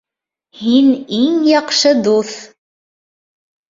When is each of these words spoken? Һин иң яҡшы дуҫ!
Һин 0.61 0.87
иң 1.19 1.37
яҡшы 1.51 1.95
дуҫ! 2.11 2.37